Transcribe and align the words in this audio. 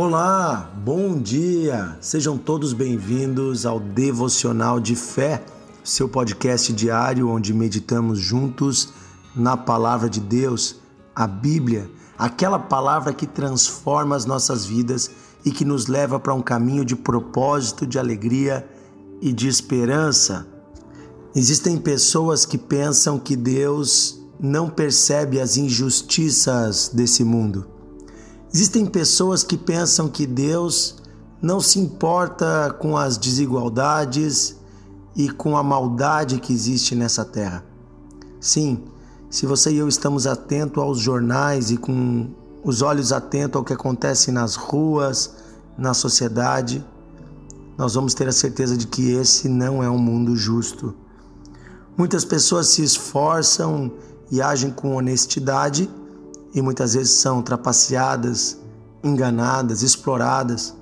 Olá, 0.00 0.72
bom 0.84 1.18
dia! 1.18 1.98
Sejam 2.00 2.38
todos 2.38 2.72
bem-vindos 2.72 3.66
ao 3.66 3.80
Devocional 3.80 4.78
de 4.78 4.94
Fé, 4.94 5.44
seu 5.82 6.08
podcast 6.08 6.72
diário 6.72 7.28
onde 7.28 7.52
meditamos 7.52 8.20
juntos 8.20 8.90
na 9.34 9.56
Palavra 9.56 10.08
de 10.08 10.20
Deus, 10.20 10.76
a 11.12 11.26
Bíblia, 11.26 11.90
aquela 12.16 12.60
palavra 12.60 13.12
que 13.12 13.26
transforma 13.26 14.14
as 14.14 14.24
nossas 14.24 14.64
vidas 14.64 15.10
e 15.44 15.50
que 15.50 15.64
nos 15.64 15.88
leva 15.88 16.20
para 16.20 16.32
um 16.32 16.42
caminho 16.42 16.84
de 16.84 16.94
propósito, 16.94 17.84
de 17.84 17.98
alegria 17.98 18.64
e 19.20 19.32
de 19.32 19.48
esperança. 19.48 20.46
Existem 21.34 21.76
pessoas 21.76 22.46
que 22.46 22.56
pensam 22.56 23.18
que 23.18 23.34
Deus 23.34 24.22
não 24.38 24.70
percebe 24.70 25.40
as 25.40 25.56
injustiças 25.56 26.88
desse 26.94 27.24
mundo. 27.24 27.77
Existem 28.52 28.86
pessoas 28.86 29.42
que 29.42 29.58
pensam 29.58 30.08
que 30.08 30.26
Deus 30.26 30.96
não 31.40 31.60
se 31.60 31.78
importa 31.78 32.74
com 32.80 32.96
as 32.96 33.18
desigualdades 33.18 34.56
e 35.14 35.28
com 35.28 35.56
a 35.56 35.62
maldade 35.62 36.40
que 36.40 36.52
existe 36.52 36.94
nessa 36.94 37.24
terra. 37.24 37.64
Sim, 38.40 38.84
se 39.28 39.44
você 39.44 39.70
e 39.70 39.76
eu 39.76 39.86
estamos 39.86 40.26
atentos 40.26 40.82
aos 40.82 40.98
jornais 40.98 41.70
e 41.70 41.76
com 41.76 42.30
os 42.64 42.80
olhos 42.80 43.12
atentos 43.12 43.56
ao 43.56 43.64
que 43.64 43.72
acontece 43.72 44.32
nas 44.32 44.54
ruas, 44.54 45.34
na 45.76 45.92
sociedade, 45.92 46.84
nós 47.76 47.94
vamos 47.94 48.14
ter 48.14 48.26
a 48.26 48.32
certeza 48.32 48.76
de 48.76 48.86
que 48.86 49.10
esse 49.12 49.48
não 49.48 49.82
é 49.82 49.90
um 49.90 49.98
mundo 49.98 50.34
justo. 50.34 50.94
Muitas 51.96 52.24
pessoas 52.24 52.68
se 52.68 52.82
esforçam 52.82 53.92
e 54.30 54.40
agem 54.40 54.70
com 54.70 54.96
honestidade 54.96 55.88
e 56.54 56.62
muitas 56.62 56.94
vezes 56.94 57.12
são 57.12 57.42
trapaceadas, 57.42 58.58
enganadas, 59.02 59.82
exploradas, 59.82 60.74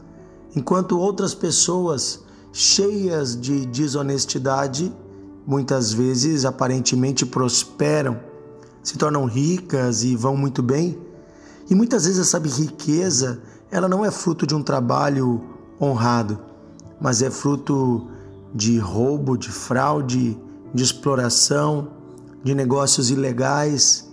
enquanto 0.55 0.98
outras 0.98 1.34
pessoas 1.34 2.20
cheias 2.53 3.39
de 3.39 3.67
desonestidade 3.67 4.92
muitas 5.47 5.92
vezes 5.92 6.45
aparentemente 6.45 7.25
prosperam, 7.25 8.19
se 8.83 8.97
tornam 8.97 9.27
ricas 9.27 10.03
e 10.03 10.17
vão 10.17 10.36
muito 10.36 10.62
bem. 10.62 10.98
E 11.69 11.75
muitas 11.75 12.05
vezes 12.05 12.20
essa 12.20 12.39
riqueza, 12.39 13.41
ela 13.70 13.89
não 13.89 14.05
é 14.05 14.11
fruto 14.11 14.47
de 14.47 14.55
um 14.55 14.62
trabalho 14.62 15.42
honrado, 15.80 16.39
mas 17.01 17.23
é 17.23 17.30
fruto 17.30 18.08
de 18.55 18.78
roubo, 18.78 19.36
de 19.36 19.51
fraude, 19.51 20.39
de 20.73 20.83
exploração, 20.83 21.89
de 22.42 22.55
negócios 22.55 23.11
ilegais, 23.11 24.05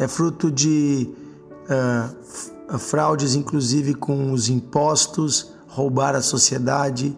é 0.00 0.08
fruto 0.08 0.50
de 0.50 1.12
uh, 1.68 2.78
fraudes, 2.78 3.34
inclusive 3.34 3.92
com 3.92 4.32
os 4.32 4.48
impostos, 4.48 5.52
roubar 5.68 6.14
a 6.14 6.22
sociedade, 6.22 7.14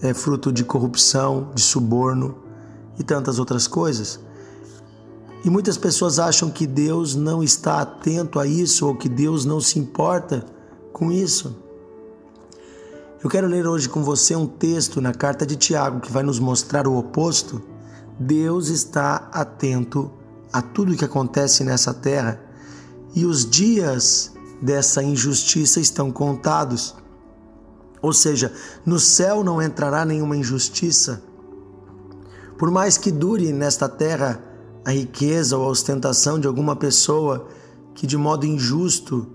é 0.00 0.14
fruto 0.14 0.52
de 0.52 0.62
corrupção, 0.62 1.50
de 1.52 1.60
suborno 1.60 2.36
e 2.96 3.02
tantas 3.02 3.40
outras 3.40 3.66
coisas. 3.66 4.20
E 5.44 5.50
muitas 5.50 5.76
pessoas 5.76 6.20
acham 6.20 6.48
que 6.48 6.64
Deus 6.64 7.16
não 7.16 7.42
está 7.42 7.80
atento 7.80 8.38
a 8.38 8.46
isso 8.46 8.86
ou 8.86 8.94
que 8.94 9.08
Deus 9.08 9.44
não 9.44 9.60
se 9.60 9.80
importa 9.80 10.46
com 10.92 11.10
isso. 11.10 11.56
Eu 13.20 13.28
quero 13.28 13.48
ler 13.48 13.66
hoje 13.66 13.88
com 13.88 14.04
você 14.04 14.36
um 14.36 14.46
texto 14.46 15.00
na 15.00 15.12
carta 15.12 15.44
de 15.44 15.56
Tiago 15.56 15.98
que 15.98 16.12
vai 16.12 16.22
nos 16.22 16.38
mostrar 16.38 16.86
o 16.86 16.96
oposto. 16.96 17.60
Deus 18.16 18.68
está 18.68 19.28
atento 19.32 20.21
a 20.52 20.60
tudo 20.60 20.92
o 20.92 20.96
que 20.96 21.04
acontece 21.04 21.64
nessa 21.64 21.94
terra 21.94 22.40
e 23.14 23.24
os 23.24 23.48
dias 23.48 24.32
dessa 24.60 25.02
injustiça 25.02 25.80
estão 25.80 26.10
contados. 26.10 26.94
Ou 28.00 28.12
seja, 28.12 28.52
no 28.84 28.98
céu 28.98 29.42
não 29.42 29.62
entrará 29.62 30.04
nenhuma 30.04 30.36
injustiça. 30.36 31.22
Por 32.58 32.70
mais 32.70 32.98
que 32.98 33.10
dure 33.10 33.52
nesta 33.52 33.88
terra 33.88 34.42
a 34.84 34.90
riqueza 34.90 35.56
ou 35.56 35.64
a 35.64 35.68
ostentação 35.68 36.38
de 36.38 36.46
alguma 36.46 36.76
pessoa 36.76 37.48
que 37.94 38.06
de 38.06 38.16
modo 38.16 38.46
injusto 38.46 39.26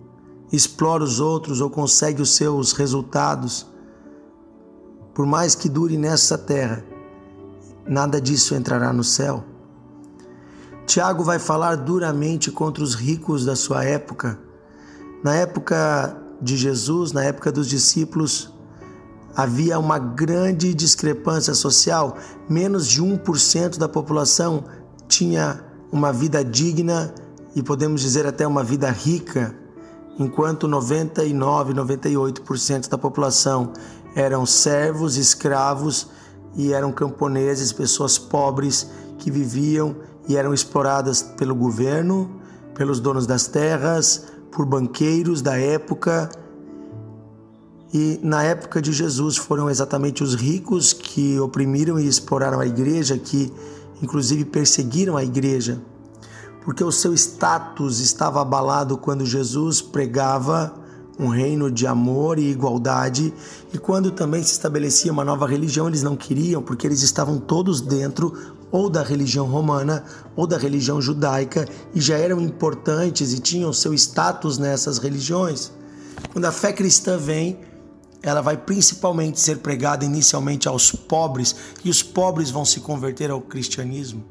explora 0.52 1.04
os 1.04 1.20
outros 1.20 1.62
ou 1.62 1.70
consegue 1.70 2.22
os 2.22 2.36
seus 2.36 2.74
resultados, 2.74 3.66
por 5.14 5.26
mais 5.26 5.56
que 5.56 5.68
dure 5.68 5.98
nessa 5.98 6.38
terra, 6.38 6.84
nada 7.86 8.22
disso 8.22 8.56
entrará 8.56 8.94
no 8.94 9.04
céu. 9.04 9.44
Tiago 10.88 11.22
vai 11.22 11.38
falar 11.38 11.76
duramente 11.76 12.50
contra 12.50 12.82
os 12.82 12.96
ricos 12.96 13.44
da 13.44 13.58
sua 13.58 13.84
época. 13.84 14.40
Na 15.22 15.36
época 15.36 16.16
de 16.42 16.56
Jesus, 16.56 17.12
na 17.12 17.26
época 17.26 17.52
dos 17.52 17.68
discípulos, 17.68 18.54
havia 19.36 19.78
uma 19.78 20.00
grande 20.00 20.74
discrepância 20.74 21.54
social. 21.54 22.16
Menos 22.50 22.88
de 22.88 23.04
1% 23.04 23.78
da 23.78 23.90
população 23.90 24.64
tinha 25.10 25.62
uma 25.92 26.14
vida 26.14 26.42
digna 26.42 27.14
e 27.54 27.62
podemos 27.62 28.00
dizer 28.00 28.26
até 28.26 28.48
uma 28.48 28.64
vida 28.64 28.90
rica, 28.90 29.54
enquanto 30.18 30.70
99, 30.70 31.74
98% 31.74 32.88
da 32.88 32.98
população 32.98 33.74
eram 34.16 34.46
servos, 34.46 35.18
escravos 35.18 36.08
e 36.56 36.72
eram 36.72 36.94
camponeses, 36.94 37.74
pessoas 37.74 38.18
pobres 38.18 38.90
que 39.18 39.30
viviam 39.30 39.98
e 40.28 40.36
eram 40.36 40.54
exploradas 40.54 41.22
pelo 41.22 41.56
governo, 41.56 42.30
pelos 42.74 43.00
donos 43.00 43.26
das 43.26 43.48
terras, 43.48 44.26
por 44.52 44.66
banqueiros 44.66 45.42
da 45.42 45.58
época. 45.58 46.30
E 47.94 48.20
na 48.22 48.44
época 48.44 48.82
de 48.82 48.92
Jesus 48.92 49.38
foram 49.38 49.70
exatamente 49.70 50.24
os 50.24 50.36
ricos 50.36 50.94
que 50.94 51.40
oprimiram 51.40 52.00
e 52.00 52.08
exploraram 52.08 52.60
a 52.60 52.66
igreja, 52.66 53.18
que 53.18 53.52
inclusive 54.02 54.46
perseguiram 54.46 55.16
a 55.16 55.24
igreja, 55.24 55.82
porque 56.64 56.84
o 56.84 56.92
seu 56.92 57.14
status 57.14 58.00
estava 58.00 58.42
abalado 58.42 58.98
quando 58.98 59.26
Jesus 59.26 59.82
pregava 59.82 60.74
um 61.20 61.30
reino 61.30 61.72
de 61.72 61.88
amor 61.88 62.38
e 62.38 62.52
igualdade, 62.52 63.34
e 63.74 63.78
quando 63.78 64.12
também 64.12 64.44
se 64.44 64.52
estabelecia 64.52 65.12
uma 65.12 65.26
nova 65.26 65.48
religião, 65.48 65.88
eles 65.88 66.04
não 66.04 66.16
queriam, 66.16 66.62
porque 66.62 66.86
eles 66.86 67.02
estavam 67.02 67.40
todos 67.40 67.82
dentro 67.82 68.34
ou 68.72 68.90
da 68.90 69.04
religião 69.04 69.46
romana 69.46 70.04
ou 70.36 70.46
da 70.46 70.58
religião 70.58 71.02
judaica 71.02 71.68
e 71.94 72.02
já 72.02 72.18
eram 72.18 72.42
importantes 72.42 73.34
e 73.34 73.40
tinham 73.40 73.72
seu 73.72 73.94
status 73.94 74.58
nessas 74.58 74.98
religiões. 74.98 75.72
Quando 76.32 76.46
a 76.46 76.52
fé 76.52 76.74
cristã 76.74 77.18
vem, 77.18 77.60
ela 78.22 78.42
vai 78.42 78.58
principalmente 78.58 79.40
ser 79.40 79.60
pregada 79.60 80.04
inicialmente 80.04 80.68
aos 80.68 80.92
pobres 80.92 81.56
e 81.84 81.90
os 81.90 82.04
pobres 82.04 82.50
vão 82.50 82.66
se 82.66 82.80
converter 82.80 83.32
ao 83.32 83.40
cristianismo. 83.40 84.24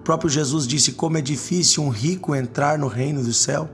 O 0.00 0.02
próprio 0.04 0.30
Jesus 0.30 0.66
disse 0.66 0.92
como 0.92 1.18
é 1.18 1.20
difícil 1.20 1.82
um 1.82 1.88
rico 1.88 2.34
entrar 2.34 2.78
no 2.78 2.86
reino 2.86 3.24
do 3.24 3.32
céu. 3.32 3.68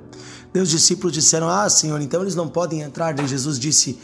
Deus 0.53 0.71
discípulos 0.71 1.13
disseram: 1.13 1.49
Ah, 1.49 1.69
Senhor, 1.69 2.01
então 2.01 2.23
eles 2.23 2.35
não 2.35 2.49
podem 2.49 2.81
entrar. 2.81 3.13
Daí 3.13 3.27
Jesus 3.27 3.59
disse: 3.59 3.99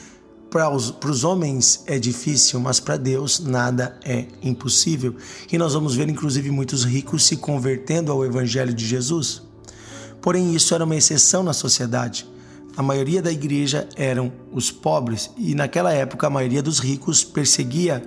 para 0.51 0.71
os, 0.71 0.91
para 0.91 1.11
os 1.11 1.25
homens 1.25 1.83
é 1.87 1.99
difícil, 1.99 2.59
mas 2.59 2.81
para 2.81 2.97
Deus 2.97 3.41
nada 3.41 3.99
é 4.03 4.27
impossível. 4.43 5.15
E 5.53 5.59
nós 5.59 5.75
vamos 5.75 5.95
ver, 5.95 6.09
inclusive, 6.09 6.51
muitos 6.51 6.85
ricos 6.85 7.27
se 7.27 7.37
convertendo 7.37 8.11
ao 8.11 8.25
Evangelho 8.25 8.73
de 8.73 8.87
Jesus. 8.87 9.43
Porém, 10.23 10.55
isso 10.55 10.75
era 10.75 10.85
uma 10.85 10.97
exceção 10.97 11.43
na 11.43 11.53
sociedade. 11.53 12.27
A 12.77 12.83
maioria 12.83 13.21
da 13.21 13.31
igreja 13.31 13.89
eram 13.95 14.33
os 14.53 14.71
pobres, 14.71 15.31
e 15.37 15.55
naquela 15.55 15.93
época 15.93 16.27
a 16.27 16.31
maioria 16.31 16.63
dos 16.63 16.79
ricos 16.79 17.25
perseguia 17.25 18.03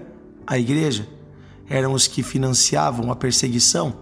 a 0.48 0.58
igreja. 0.58 1.08
Eram 1.70 1.94
os 1.94 2.08
que 2.08 2.24
financiavam 2.24 3.12
a 3.12 3.16
perseguição. 3.16 3.94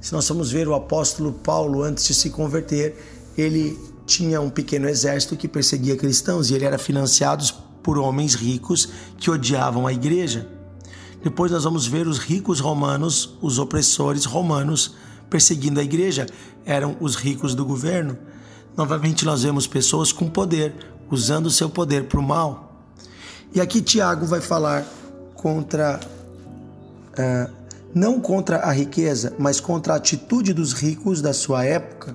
Se 0.00 0.12
nós 0.12 0.28
vamos 0.28 0.52
ver 0.52 0.68
o 0.68 0.74
apóstolo 0.74 1.32
Paulo 1.32 1.82
antes 1.82 2.06
de 2.06 2.14
se 2.14 2.30
converter, 2.30 2.96
ele 3.36 3.76
tinha 4.06 4.40
um 4.40 4.48
pequeno 4.48 4.88
exército 4.88 5.36
que 5.36 5.48
perseguia 5.48 5.96
cristãos 5.96 6.50
e 6.50 6.54
ele 6.54 6.64
era 6.64 6.78
financiado 6.78 7.44
por 7.88 7.96
homens 7.96 8.34
ricos 8.34 8.86
que 9.16 9.30
odiavam 9.30 9.86
a 9.86 9.92
igreja. 9.94 10.46
Depois 11.24 11.50
nós 11.50 11.64
vamos 11.64 11.86
ver 11.86 12.06
os 12.06 12.18
ricos 12.18 12.60
romanos, 12.60 13.34
os 13.40 13.58
opressores 13.58 14.26
romanos, 14.26 14.94
perseguindo 15.30 15.80
a 15.80 15.82
igreja. 15.82 16.26
Eram 16.66 16.98
os 17.00 17.16
ricos 17.16 17.54
do 17.54 17.64
governo. 17.64 18.18
Novamente 18.76 19.24
nós 19.24 19.42
vemos 19.42 19.66
pessoas 19.66 20.12
com 20.12 20.28
poder, 20.28 20.74
usando 21.10 21.46
o 21.46 21.50
seu 21.50 21.70
poder 21.70 22.08
para 22.08 22.20
o 22.20 22.22
mal. 22.22 22.84
E 23.54 23.58
aqui 23.58 23.80
Tiago 23.80 24.26
vai 24.26 24.42
falar 24.42 24.86
contra, 25.34 25.98
uh, 27.18 27.50
não 27.94 28.20
contra 28.20 28.58
a 28.58 28.70
riqueza, 28.70 29.34
mas 29.38 29.60
contra 29.60 29.94
a 29.94 29.96
atitude 29.96 30.52
dos 30.52 30.74
ricos 30.74 31.22
da 31.22 31.32
sua 31.32 31.64
época. 31.64 32.14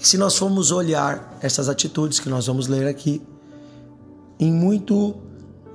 E 0.00 0.06
se 0.06 0.16
nós 0.16 0.38
formos 0.38 0.70
olhar 0.70 1.36
essas 1.40 1.68
atitudes 1.68 2.20
que 2.20 2.28
nós 2.28 2.46
vamos 2.46 2.68
ler 2.68 2.86
aqui, 2.86 3.20
em 4.38 4.52
muito 4.52 5.10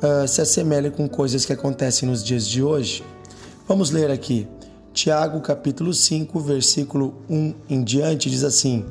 uh, 0.01 0.27
se 0.27 0.41
assemelha 0.41 0.91
com 0.91 1.07
coisas 1.07 1.45
que 1.45 1.53
acontecem 1.53 2.07
nos 2.07 2.23
dias 2.23 2.47
de 2.47 2.61
hoje. 2.61 3.03
Vamos 3.67 3.91
ler 3.91 4.11
aqui. 4.11 4.47
Tiago 4.93 5.39
capítulo 5.41 5.93
5, 5.93 6.39
versículo 6.39 7.15
1 7.29 7.53
em 7.69 7.83
diante 7.83 8.29
diz 8.29 8.43
assim: 8.43 8.85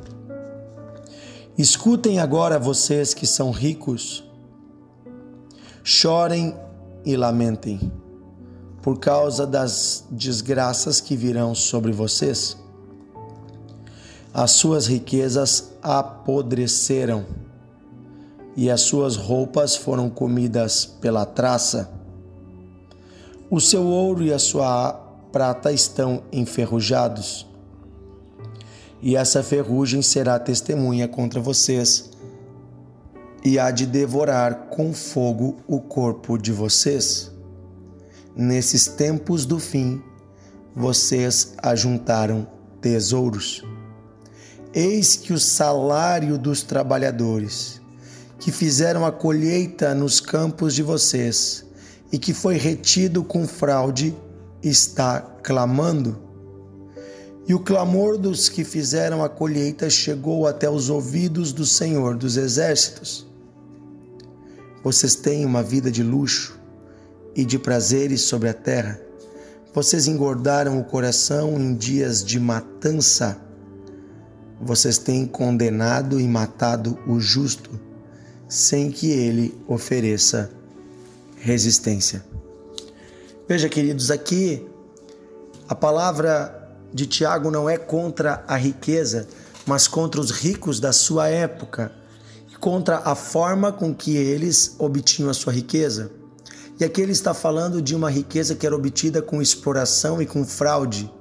Escutem 1.57 2.19
agora 2.19 2.57
vocês 2.57 3.13
que 3.13 3.27
são 3.27 3.51
ricos, 3.51 4.23
chorem 5.83 6.55
e 7.05 7.15
lamentem 7.15 7.91
por 8.81 8.97
causa 8.97 9.45
das 9.45 10.05
desgraças 10.09 11.01
que 11.01 11.15
virão 11.15 11.53
sobre 11.53 11.91
vocês. 11.91 12.57
As 14.33 14.51
suas 14.51 14.87
riquezas 14.87 15.73
apodreceram 15.81 17.25
e 18.59 18.69
as 18.69 18.81
suas 18.81 19.15
roupas 19.15 19.75
foram 19.75 20.09
comidas 20.09 20.85
pela 20.85 21.25
traça. 21.25 21.89
O 23.49 23.59
seu 23.59 23.83
ouro 23.83 24.23
e 24.23 24.33
a 24.33 24.39
sua 24.39 24.93
prata 25.31 25.71
estão 25.71 26.23
enferrujados 26.31 27.49
e 29.01 29.15
essa 29.15 29.41
ferrugem 29.41 30.01
será 30.01 30.37
testemunha 30.37 31.07
contra 31.07 31.39
vocês, 31.39 32.09
e 33.43 33.57
há 33.57 33.71
de 33.71 33.85
devorar 33.85 34.67
com 34.69 34.93
fogo 34.93 35.57
o 35.65 35.79
corpo 35.79 36.37
de 36.37 36.51
vocês. 36.51 37.31
Nesses 38.35 38.87
tempos 38.87 39.45
do 39.45 39.59
fim, 39.59 40.01
vocês 40.75 41.53
ajuntaram 41.63 42.45
tesouros. 42.81 43.63
Eis 44.73 45.15
que 45.15 45.31
o 45.31 45.39
salário 45.39 46.37
dos 46.37 46.61
trabalhadores, 46.61 47.78
que 48.39 48.51
fizeram 48.51 49.05
a 49.05 49.11
colheita 49.11 49.93
nos 49.93 50.19
campos 50.19 50.73
de 50.73 50.81
vocês 50.81 51.65
e 52.11 52.17
que 52.17 52.33
foi 52.33 52.55
retido 52.57 53.23
com 53.23 53.47
fraude, 53.47 54.15
está 54.63 55.21
clamando 55.43 56.29
e 57.49 57.53
o 57.55 57.59
clamor 57.59 58.15
dos 58.15 58.47
que 58.47 58.63
fizeram 58.63 59.23
a 59.23 59.27
colheita 59.27 59.89
chegou 59.89 60.45
até 60.45 60.69
os 60.69 60.87
ouvidos 60.87 61.51
do 61.51 61.65
Senhor 61.65 62.15
dos 62.15 62.37
Exércitos. 62.37 63.27
Vocês 64.83 65.15
têm 65.15 65.47
uma 65.47 65.63
vida 65.63 65.89
de 65.89 66.03
luxo 66.03 66.59
e 67.35 67.43
de 67.43 67.57
prazeres 67.57 68.21
sobre 68.21 68.49
a 68.49 68.53
terra. 68.53 69.01
Vocês 69.73 70.07
engordaram 70.07 70.79
o 70.79 70.83
coração 70.83 71.59
em 71.59 71.73
dias 71.73 72.23
de 72.23 72.39
matança. 72.39 73.41
Vocês 74.61 74.99
têm 74.99 75.25
condenado 75.25 76.19
e 76.21 76.27
matado 76.27 76.99
o 77.07 77.19
justo, 77.19 77.71
sem 78.49 78.91
que 78.91 79.11
ele 79.11 79.55
ofereça 79.67 80.51
resistência. 81.37 82.25
Veja, 83.47 83.69
queridos, 83.69 84.09
aqui 84.09 84.67
a 85.67 85.75
palavra 85.75 86.75
de 86.91 87.05
Tiago 87.05 87.51
não 87.51 87.69
é 87.69 87.77
contra 87.77 88.43
a 88.47 88.57
riqueza, 88.57 89.27
mas 89.67 89.87
contra 89.87 90.19
os 90.19 90.31
ricos 90.31 90.79
da 90.79 90.91
sua 90.91 91.27
época 91.27 91.91
e 92.51 92.55
contra 92.57 92.97
a 93.05 93.13
forma 93.13 93.71
com 93.71 93.93
que 93.93 94.17
eles 94.17 94.75
obtinham 94.79 95.29
a 95.29 95.33
sua 95.33 95.53
riqueza. 95.53 96.11
E 96.79 96.83
aqui 96.83 97.01
ele 97.01 97.11
está 97.11 97.33
falando 97.33 97.81
de 97.81 97.95
uma 97.95 98.09
riqueza 98.09 98.55
que 98.55 98.65
era 98.65 98.75
obtida 98.75 99.21
com 99.21 99.41
exploração 99.41 100.21
e 100.21 100.25
com 100.25 100.43
fraude, 100.43 101.11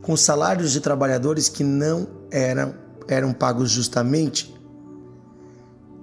com 0.00 0.16
salários 0.16 0.72
de 0.72 0.80
trabalhadores 0.80 1.48
que 1.50 1.62
não 1.62 2.08
eram, 2.30 2.74
eram 3.08 3.32
pagos 3.32 3.70
justamente, 3.70 4.54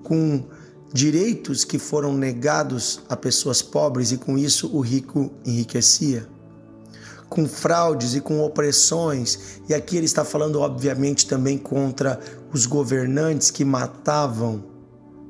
com 0.07 0.45
direitos 0.94 1.65
que 1.65 1.77
foram 1.77 2.13
negados 2.13 3.01
a 3.09 3.18
pessoas 3.18 3.62
pobres 3.62 4.13
e 4.13 4.18
com 4.18 4.38
isso 4.38 4.74
o 4.74 4.80
rico 4.80 5.30
enriquecia 5.45 6.25
com 7.30 7.45
fraudes 7.45 8.15
e 8.15 8.21
com 8.21 8.42
opressões. 8.42 9.59
E 9.68 9.74
aqui 9.74 9.98
ele 9.98 10.06
está 10.06 10.24
falando, 10.24 10.62
obviamente, 10.62 11.27
também 11.27 11.57
contra 11.57 12.21
os 12.54 12.65
governantes 12.65 13.51
que 13.51 13.65
matavam 13.65 14.63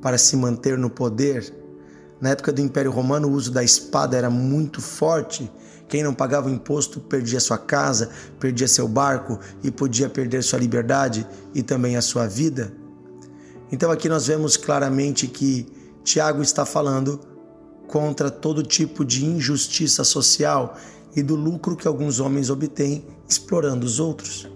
para 0.00 0.16
se 0.16 0.36
manter 0.36 0.78
no 0.78 0.88
poder. 0.88 1.52
Na 2.20 2.30
época 2.30 2.52
do 2.52 2.60
Império 2.60 2.92
Romano, 2.92 3.26
o 3.26 3.32
uso 3.32 3.50
da 3.50 3.64
espada 3.64 4.16
era 4.16 4.30
muito 4.30 4.80
forte. 4.80 5.50
Quem 5.88 6.04
não 6.04 6.14
pagava 6.14 6.48
o 6.48 6.52
imposto 6.52 7.00
perdia 7.00 7.40
sua 7.40 7.58
casa, 7.58 8.10
perdia 8.38 8.68
seu 8.68 8.86
barco 8.86 9.40
e 9.60 9.68
podia 9.68 10.08
perder 10.08 10.44
sua 10.44 10.60
liberdade 10.60 11.26
e 11.52 11.64
também 11.64 11.96
a 11.96 12.00
sua 12.00 12.28
vida. 12.28 12.72
Então 13.70 13.90
aqui 13.90 14.08
nós 14.08 14.26
vemos 14.26 14.56
claramente 14.56 15.26
que 15.26 15.66
Tiago 16.02 16.42
está 16.42 16.64
falando 16.64 17.20
contra 17.86 18.30
todo 18.30 18.62
tipo 18.62 19.04
de 19.04 19.24
injustiça 19.24 20.04
social 20.04 20.76
e 21.14 21.22
do 21.22 21.34
lucro 21.34 21.76
que 21.76 21.88
alguns 21.88 22.20
homens 22.20 22.50
obtêm 22.50 23.04
explorando 23.28 23.84
os 23.84 23.98
outros. 23.98 24.48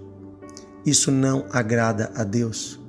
Isso 0.84 1.10
não 1.10 1.46
agrada 1.50 2.12
a 2.14 2.24
Deus. 2.24 2.81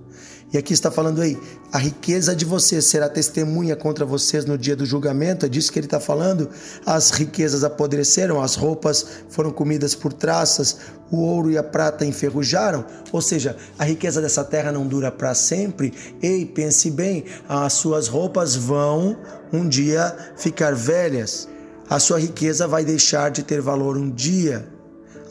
E 0.53 0.57
aqui 0.57 0.71
está 0.71 0.91
falando 0.91 1.19
aí, 1.19 1.35
a 1.71 1.79
riqueza 1.79 2.35
de 2.35 2.45
vocês 2.45 2.85
será 2.85 3.09
testemunha 3.09 3.75
contra 3.75 4.05
vocês 4.05 4.45
no 4.45 4.55
dia 4.55 4.75
do 4.75 4.85
julgamento. 4.85 5.47
É 5.47 5.49
disso 5.49 5.73
que 5.73 5.79
ele 5.79 5.87
está 5.87 5.99
falando. 5.99 6.47
As 6.85 7.09
riquezas 7.09 7.63
apodreceram, 7.63 8.39
as 8.39 8.53
roupas 8.53 9.03
foram 9.29 9.49
comidas 9.49 9.95
por 9.95 10.13
traças, 10.13 10.77
o 11.09 11.17
ouro 11.17 11.49
e 11.49 11.57
a 11.57 11.63
prata 11.63 12.05
enferrujaram. 12.05 12.85
Ou 13.11 13.19
seja, 13.19 13.57
a 13.79 13.83
riqueza 13.83 14.21
dessa 14.21 14.43
terra 14.43 14.71
não 14.71 14.85
dura 14.85 15.11
para 15.11 15.33
sempre. 15.33 15.91
Ei, 16.21 16.45
pense 16.45 16.91
bem, 16.91 17.25
as 17.49 17.73
suas 17.73 18.07
roupas 18.07 18.55
vão 18.55 19.17
um 19.51 19.67
dia 19.67 20.15
ficar 20.37 20.75
velhas. 20.75 21.49
A 21.89 21.97
sua 21.97 22.19
riqueza 22.19 22.67
vai 22.67 22.85
deixar 22.85 23.31
de 23.31 23.41
ter 23.41 23.59
valor 23.59 23.97
um 23.97 24.07
dia. 24.07 24.67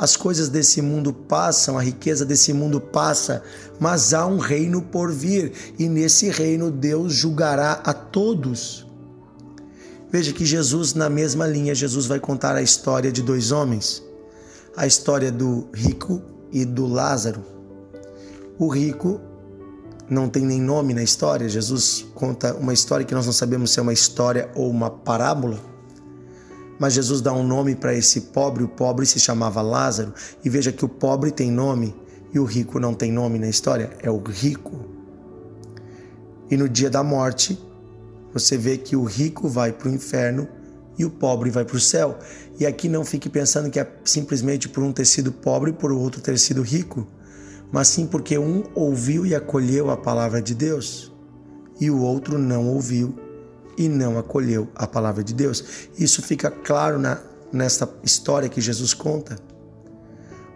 As 0.03 0.17
coisas 0.17 0.49
desse 0.49 0.83
mundo 0.83 1.13
passam, 1.13 1.79
a 1.79 1.81
riqueza 1.81 2.25
desse 2.25 2.53
mundo 2.53 2.81
passa, 2.81 3.41
mas 3.79 4.13
há 4.13 4.27
um 4.27 4.39
reino 4.39 4.83
por 4.83 5.13
vir 5.13 5.53
e 5.79 5.89
nesse 5.89 6.29
reino 6.29 6.73
Deus 6.73 7.15
julgará 7.15 7.75
a 7.85 7.95
todos. 7.95 8.85
Veja 10.11 10.33
que 10.33 10.45
Jesus, 10.45 10.93
na 10.95 11.09
mesma 11.09 11.47
linha, 11.47 11.73
Jesus 11.73 12.07
vai 12.07 12.19
contar 12.19 12.57
a 12.57 12.63
história 12.63 13.13
de 13.13 13.23
dois 13.23 13.53
homens, 13.53 14.03
a 14.77 14.89
história 14.89 15.31
do 15.31 15.69
rico 15.73 16.21
e 16.51 16.65
do 16.65 16.89
Lázaro. 16.89 17.45
O 18.59 18.67
rico 18.67 19.21
não 20.11 20.29
tem 20.29 20.45
nem 20.45 20.61
nome 20.61 20.95
na 20.95 21.03
história, 21.05 21.49
Jesus 21.49 22.05
conta 22.13 22.53
uma 22.55 22.73
história 22.73 23.07
que 23.07 23.15
nós 23.15 23.27
não 23.27 23.33
sabemos 23.33 23.71
se 23.71 23.79
é 23.79 23.83
uma 23.83 23.93
história 23.93 24.51
ou 24.57 24.69
uma 24.69 24.91
parábola 24.91 25.72
mas 26.83 26.95
Jesus 26.95 27.21
dá 27.21 27.33
um 27.33 27.47
nome 27.47 27.77
para 27.77 27.95
esse 27.95 28.23
pobre, 28.23 28.65
o 28.65 28.69
pobre 28.69 29.07
se 29.07 29.21
chamava 29.21 29.63
Lázaro, 29.63 30.13
e 30.45 30.51
veja 30.51 30.73
que 30.73 30.85
o 30.85 30.89
pobre 30.89 31.31
tem 31.31 31.49
nome 31.49 31.95
e 32.35 32.41
o 32.41 32.45
rico 32.45 32.81
não 32.81 32.93
tem 32.93 33.13
nome 33.13 33.39
na 33.39 33.49
história, 33.49 33.91
é 34.03 34.11
o 34.11 34.21
rico. 34.21 34.85
E 36.51 36.57
no 36.57 36.69
dia 36.69 36.91
da 36.91 37.05
morte, 37.05 37.57
você 38.35 38.59
vê 38.59 38.77
que 38.77 38.97
o 38.97 39.05
rico 39.05 39.49
vai 39.49 39.71
para 39.71 39.89
o 39.89 39.95
inferno 39.95 40.49
e 40.99 41.05
o 41.05 41.11
pobre 41.11 41.51
vai 41.51 41.65
para 41.65 41.77
o 41.77 41.81
céu. 41.81 42.19
E 42.59 42.67
aqui 42.67 42.89
não 42.89 43.05
fique 43.05 43.29
pensando 43.29 43.71
que 43.71 43.79
é 43.79 43.89
simplesmente 44.05 44.69
por 44.69 44.83
um 44.83 44.93
ter 44.93 45.05
sido 45.05 45.31
pobre 45.31 45.71
e 45.71 45.75
por 45.75 45.93
outro 45.93 46.21
ter 46.21 46.37
sido 46.37 46.63
rico, 46.63 47.07
mas 47.71 47.87
sim 47.87 48.09
porque 48.09 48.37
um 48.37 48.65
ouviu 48.75 49.25
e 49.25 49.37
acolheu 49.37 49.89
a 49.89 49.97
palavra 49.97 50.43
de 50.43 50.53
Deus 50.53 51.13
e 51.81 51.89
o 51.93 52.01
outro 52.01 52.41
não 52.41 52.67
ouviu 52.67 53.15
e 53.77 53.89
não 53.89 54.19
acolheu 54.19 54.69
a 54.75 54.87
palavra 54.87 55.23
de 55.23 55.35
Deus. 55.35 55.89
Isso 55.99 56.23
fica 56.23 56.51
claro 56.51 56.99
na, 56.99 57.19
nesta 57.53 57.89
história 58.03 58.49
que 58.49 58.61
Jesus 58.61 58.95
conta. 58.95 59.37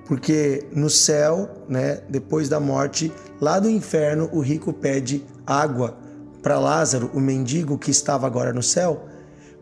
Porque 0.06 0.66
no 0.72 0.88
céu, 0.88 1.64
né, 1.68 2.00
depois 2.08 2.48
da 2.48 2.60
morte, 2.60 3.12
lá 3.40 3.58
do 3.58 3.68
inferno, 3.68 4.28
o 4.32 4.40
rico 4.40 4.72
pede 4.72 5.24
água 5.44 5.98
para 6.42 6.60
Lázaro, 6.60 7.10
o 7.12 7.20
mendigo 7.20 7.76
que 7.76 7.90
estava 7.90 8.26
agora 8.26 8.52
no 8.52 8.62
céu. 8.62 9.04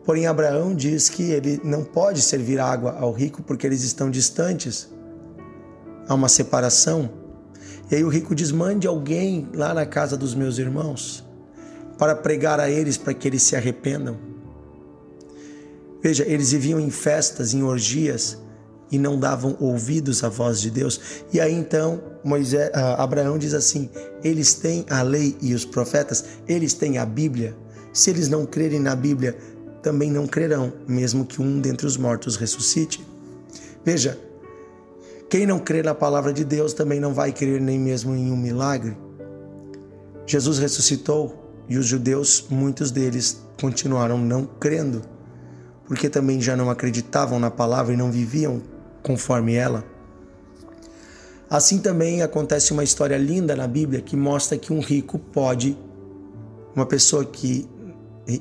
Porém, 0.03 0.27
Abraão 0.27 0.75
diz 0.75 1.09
que 1.09 1.31
ele 1.31 1.59
não 1.63 1.83
pode 1.83 2.21
servir 2.21 2.59
água 2.59 2.95
ao 2.99 3.11
rico 3.11 3.41
porque 3.41 3.65
eles 3.65 3.83
estão 3.83 4.11
distantes. 4.11 4.87
Há 6.07 6.13
uma 6.13 6.29
separação. 6.29 7.09
E 7.89 7.95
aí 7.95 8.03
o 8.03 8.09
rico 8.09 8.35
diz: 8.35 8.51
mande 8.51 8.85
alguém 8.85 9.49
lá 9.51 9.73
na 9.73 9.85
casa 9.85 10.15
dos 10.15 10.35
meus 10.35 10.59
irmãos 10.59 11.24
para 11.97 12.15
pregar 12.15 12.59
a 12.59 12.69
eles 12.69 12.97
para 12.97 13.13
que 13.13 13.27
eles 13.27 13.43
se 13.43 13.55
arrependam. 13.55 14.17
Veja, 16.01 16.23
eles 16.27 16.51
viviam 16.51 16.79
em 16.79 16.89
festas, 16.89 17.53
em 17.53 17.63
orgias 17.63 18.37
e 18.91 18.99
não 18.99 19.19
davam 19.19 19.57
ouvidos 19.59 20.23
à 20.23 20.29
voz 20.29 20.61
de 20.61 20.69
Deus. 20.69 20.99
E 21.33 21.39
aí 21.39 21.53
então 21.53 22.01
Moisés, 22.23 22.69
ah, 22.73 23.01
Abraão 23.01 23.37
diz 23.37 23.53
assim: 23.53 23.89
eles 24.23 24.53
têm 24.53 24.85
a 24.89 25.01
lei 25.01 25.35
e 25.41 25.53
os 25.53 25.65
profetas, 25.65 26.25
eles 26.47 26.73
têm 26.73 26.97
a 26.97 27.05
Bíblia. 27.05 27.55
Se 27.93 28.09
eles 28.09 28.27
não 28.27 28.45
crerem 28.45 28.79
na 28.79 28.95
Bíblia, 28.95 29.37
também 29.81 30.11
não 30.11 30.27
crerão, 30.27 30.73
mesmo 30.87 31.25
que 31.25 31.41
um 31.41 31.59
dentre 31.59 31.87
os 31.87 31.97
mortos 31.97 32.35
ressuscite. 32.35 33.05
Veja, 33.83 34.19
quem 35.29 35.45
não 35.45 35.59
crê 35.59 35.81
na 35.81 35.93
palavra 35.93 36.33
de 36.33 36.43
Deus 36.43 36.73
também 36.73 36.99
não 36.99 37.13
vai 37.13 37.31
crer 37.31 37.61
nem 37.61 37.79
mesmo 37.79 38.15
em 38.15 38.31
um 38.31 38.37
milagre. 38.37 38.97
Jesus 40.25 40.57
ressuscitou 40.57 41.44
e 41.67 41.77
os 41.77 41.85
judeus, 41.85 42.45
muitos 42.49 42.91
deles, 42.91 43.43
continuaram 43.59 44.17
não 44.17 44.45
crendo, 44.45 45.01
porque 45.85 46.09
também 46.09 46.41
já 46.41 46.55
não 46.55 46.69
acreditavam 46.69 47.39
na 47.39 47.49
palavra 47.49 47.93
e 47.93 47.97
não 47.97 48.11
viviam 48.11 48.61
conforme 49.01 49.55
ela. 49.55 49.83
Assim 51.49 51.79
também 51.79 52.21
acontece 52.21 52.73
uma 52.73 52.83
história 52.83 53.17
linda 53.17 53.55
na 53.55 53.67
Bíblia 53.67 54.01
que 54.01 54.15
mostra 54.15 54.57
que 54.57 54.73
um 54.73 54.79
rico 54.79 55.19
pode, 55.19 55.77
uma 56.75 56.85
pessoa 56.85 57.23
que 57.23 57.69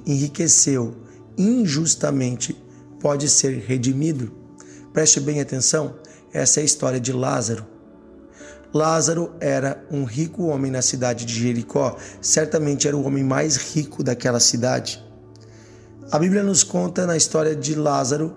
enriqueceu 0.07 0.95
injustamente, 1.37 2.57
pode 3.01 3.29
ser 3.29 3.59
redimido. 3.59 4.33
Preste 4.93 5.21
bem 5.21 5.41
atenção, 5.41 5.97
essa 6.33 6.61
é 6.61 6.63
a 6.63 6.65
história 6.65 6.99
de 6.99 7.13
Lázaro. 7.13 7.74
Lázaro 8.75 9.33
era 9.39 9.87
um 9.89 10.03
rico 10.03 10.47
homem 10.47 10.69
na 10.69 10.83
cidade 10.83 11.25
de 11.25 11.33
Jericó, 11.33 11.97
certamente 12.21 12.89
era 12.89 12.97
o 12.97 13.05
homem 13.05 13.23
mais 13.23 13.57
rico 13.57 14.03
daquela 14.03 14.41
cidade. 14.41 15.01
A 16.11 16.19
Bíblia 16.19 16.43
nos 16.43 16.65
conta 16.65 17.07
na 17.07 17.17
história 17.17 17.55
de 17.55 17.77
Lázaro, 17.77 18.35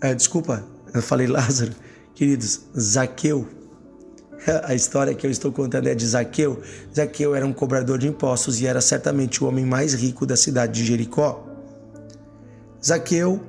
é, 0.00 0.14
desculpa, 0.14 0.64
eu 0.94 1.02
falei 1.02 1.26
Lázaro, 1.26 1.72
queridos, 2.14 2.60
Zaqueu. 2.78 3.48
A 4.62 4.74
história 4.74 5.12
que 5.12 5.26
eu 5.26 5.30
estou 5.30 5.50
contando 5.50 5.88
é 5.88 5.94
de 5.94 6.06
Zaqueu. 6.06 6.62
Zaqueu 6.94 7.34
era 7.34 7.44
um 7.44 7.52
cobrador 7.52 7.98
de 7.98 8.06
impostos 8.06 8.60
e 8.60 8.66
era 8.66 8.80
certamente 8.80 9.42
o 9.42 9.48
homem 9.48 9.64
mais 9.64 9.92
rico 9.92 10.24
da 10.24 10.36
cidade 10.36 10.72
de 10.72 10.84
Jericó. 10.84 11.48
Zaqueu 12.84 13.40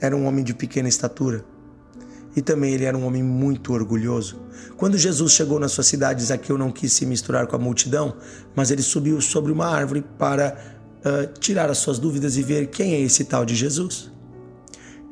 era 0.00 0.16
um 0.16 0.26
homem 0.26 0.44
de 0.44 0.54
pequena 0.54 0.88
estatura 0.88 1.44
e 2.36 2.42
também 2.42 2.74
ele 2.74 2.84
era 2.84 2.96
um 2.96 3.06
homem 3.06 3.22
muito 3.22 3.72
orgulhoso. 3.72 4.40
Quando 4.76 4.98
Jesus 4.98 5.32
chegou 5.32 5.60
na 5.60 5.68
sua 5.68 5.84
cidade, 5.84 6.24
Zaqueu 6.24 6.58
não 6.58 6.70
quis 6.70 6.92
se 6.92 7.06
misturar 7.06 7.46
com 7.46 7.56
a 7.56 7.58
multidão, 7.58 8.16
mas 8.54 8.70
ele 8.70 8.82
subiu 8.82 9.20
sobre 9.20 9.52
uma 9.52 9.66
árvore 9.66 10.04
para 10.18 10.56
uh, 11.00 11.38
tirar 11.38 11.70
as 11.70 11.78
suas 11.78 11.98
dúvidas 11.98 12.36
e 12.36 12.42
ver 12.42 12.68
quem 12.68 12.94
é 12.94 13.00
esse 13.00 13.24
tal 13.24 13.44
de 13.44 13.54
Jesus. 13.54 14.10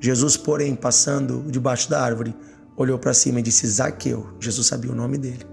Jesus, 0.00 0.36
porém, 0.36 0.74
passando 0.74 1.44
debaixo 1.48 1.88
da 1.88 2.02
árvore, 2.02 2.34
olhou 2.76 2.98
para 2.98 3.14
cima 3.14 3.38
e 3.38 3.42
disse: 3.42 3.66
Zaqueu. 3.68 4.34
Jesus 4.40 4.66
sabia 4.66 4.90
o 4.90 4.94
nome 4.94 5.16
dele. 5.16 5.46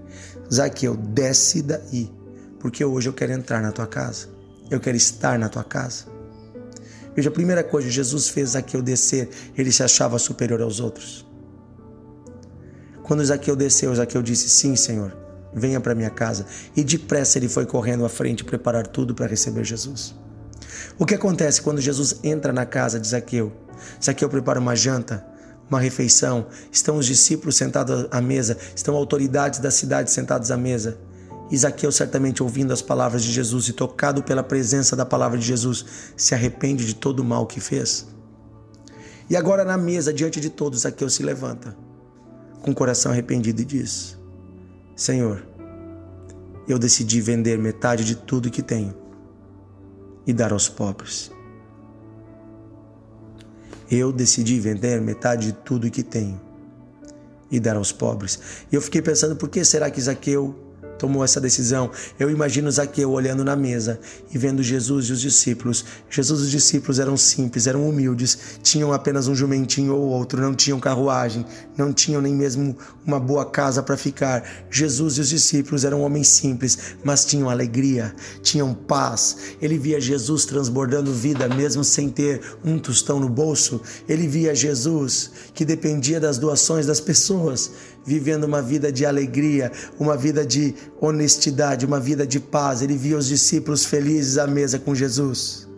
Zaqueu, 0.52 0.96
desce 0.96 1.62
daí, 1.62 2.10
porque 2.58 2.84
hoje 2.84 3.08
eu 3.08 3.12
quero 3.12 3.32
entrar 3.32 3.62
na 3.62 3.70
tua 3.70 3.86
casa. 3.86 4.28
Eu 4.68 4.80
quero 4.80 4.96
estar 4.96 5.38
na 5.38 5.48
tua 5.48 5.62
casa. 5.62 6.06
Veja, 7.14 7.28
a 7.28 7.32
primeira 7.32 7.62
coisa, 7.62 7.88
Jesus 7.88 8.28
fez 8.28 8.50
Zaqueu 8.50 8.82
descer, 8.82 9.28
ele 9.56 9.70
se 9.70 9.82
achava 9.82 10.18
superior 10.18 10.60
aos 10.60 10.80
outros. 10.80 11.29
Quando 13.10 13.24
Zaqueu 13.24 13.56
desceu, 13.56 13.92
Zaqueu 13.92 14.22
disse: 14.22 14.48
Sim, 14.48 14.76
Senhor, 14.76 15.12
venha 15.52 15.80
para 15.80 15.96
minha 15.96 16.10
casa. 16.10 16.46
E 16.76 16.84
depressa 16.84 17.38
ele 17.38 17.48
foi 17.48 17.66
correndo 17.66 18.04
à 18.04 18.08
frente 18.08 18.44
preparar 18.44 18.86
tudo 18.86 19.16
para 19.16 19.26
receber 19.26 19.64
Jesus. 19.64 20.14
O 20.96 21.04
que 21.04 21.16
acontece 21.16 21.60
quando 21.60 21.80
Jesus 21.80 22.20
entra 22.22 22.52
na 22.52 22.64
casa 22.64 23.00
de 23.00 23.08
Zaqueu? 23.08 23.52
Zaqueu 24.00 24.28
prepara 24.28 24.60
uma 24.60 24.76
janta, 24.76 25.26
uma 25.68 25.80
refeição, 25.80 26.46
estão 26.70 26.98
os 26.98 27.06
discípulos 27.06 27.56
sentados 27.56 28.06
à 28.12 28.20
mesa, 28.20 28.56
estão 28.76 28.94
autoridades 28.94 29.58
da 29.58 29.72
cidade 29.72 30.08
sentados 30.12 30.52
à 30.52 30.56
mesa. 30.56 30.96
E 31.50 31.58
Zaqueu, 31.58 31.90
certamente 31.90 32.44
ouvindo 32.44 32.72
as 32.72 32.80
palavras 32.80 33.24
de 33.24 33.32
Jesus 33.32 33.66
e 33.66 33.72
tocado 33.72 34.22
pela 34.22 34.44
presença 34.44 34.94
da 34.94 35.04
palavra 35.04 35.36
de 35.36 35.44
Jesus, 35.44 35.84
se 36.16 36.32
arrepende 36.32 36.86
de 36.86 36.94
todo 36.94 37.18
o 37.18 37.24
mal 37.24 37.44
que 37.44 37.58
fez. 37.58 38.06
E 39.28 39.36
agora, 39.36 39.64
na 39.64 39.76
mesa, 39.76 40.12
diante 40.12 40.40
de 40.40 40.48
todos, 40.48 40.82
Zaqueu 40.82 41.10
se 41.10 41.24
levanta 41.24 41.89
com 42.62 42.70
o 42.70 42.74
coração 42.74 43.12
arrependido 43.12 43.60
e 43.62 43.64
diz: 43.64 44.18
Senhor, 44.94 45.46
eu 46.68 46.78
decidi 46.78 47.20
vender 47.20 47.58
metade 47.58 48.04
de 48.04 48.14
tudo 48.14 48.50
que 48.50 48.62
tenho 48.62 48.94
e 50.26 50.32
dar 50.32 50.52
aos 50.52 50.68
pobres. 50.68 51.30
Eu 53.90 54.12
decidi 54.12 54.60
vender 54.60 55.00
metade 55.00 55.48
de 55.48 55.52
tudo 55.52 55.90
que 55.90 56.02
tenho 56.02 56.40
e 57.50 57.58
dar 57.58 57.76
aos 57.76 57.90
pobres. 57.90 58.38
E 58.70 58.74
eu 58.76 58.80
fiquei 58.80 59.02
pensando, 59.02 59.34
por 59.34 59.48
que 59.48 59.64
será 59.64 59.90
que 59.90 60.00
Zaqueu 60.00 60.69
tomou 61.00 61.24
essa 61.24 61.40
decisão. 61.40 61.90
Eu 62.18 62.30
imagino 62.30 62.70
Zaqueu 62.70 63.10
olhando 63.10 63.42
na 63.42 63.56
mesa 63.56 63.98
e 64.32 64.36
vendo 64.36 64.62
Jesus 64.62 65.06
e 65.06 65.12
os 65.12 65.20
discípulos. 65.20 65.82
Jesus 66.10 66.40
e 66.40 66.44
os 66.44 66.50
discípulos 66.50 66.98
eram 66.98 67.16
simples, 67.16 67.66
eram 67.66 67.88
humildes, 67.88 68.38
tinham 68.62 68.92
apenas 68.92 69.26
um 69.26 69.34
jumentinho 69.34 69.94
ou 69.94 70.02
outro, 70.02 70.42
não 70.42 70.54
tinham 70.54 70.78
carruagem, 70.78 71.46
não 71.76 71.90
tinham 71.90 72.20
nem 72.20 72.34
mesmo 72.34 72.76
uma 73.06 73.18
boa 73.18 73.46
casa 73.46 73.82
para 73.82 73.96
ficar. 73.96 74.44
Jesus 74.70 75.16
e 75.16 75.22
os 75.22 75.30
discípulos 75.30 75.84
eram 75.84 76.02
homens 76.02 76.28
simples, 76.28 76.78
mas 77.02 77.24
tinham 77.24 77.48
alegria, 77.48 78.14
tinham 78.42 78.74
paz. 78.74 79.56
Ele 79.62 79.78
via 79.78 80.00
Jesus 80.00 80.44
transbordando 80.44 81.14
vida 81.14 81.48
mesmo 81.48 81.82
sem 81.82 82.10
ter 82.10 82.42
um 82.62 82.78
tostão 82.78 83.18
no 83.18 83.28
bolso. 83.28 83.80
Ele 84.06 84.28
via 84.28 84.54
Jesus 84.54 85.30
que 85.54 85.64
dependia 85.64 86.20
das 86.20 86.36
doações 86.36 86.84
das 86.84 87.00
pessoas 87.00 87.70
vivendo 88.04 88.44
uma 88.44 88.62
vida 88.62 88.90
de 88.90 89.04
alegria, 89.04 89.70
uma 89.98 90.16
vida 90.16 90.44
de 90.44 90.74
honestidade, 91.00 91.86
uma 91.86 92.00
vida 92.00 92.26
de 92.26 92.40
paz. 92.40 92.82
Ele 92.82 92.96
via 92.96 93.16
os 93.16 93.26
discípulos 93.26 93.84
felizes 93.84 94.38
à 94.38 94.46
mesa 94.46 94.78
com 94.78 94.94
Jesus, 94.94 95.68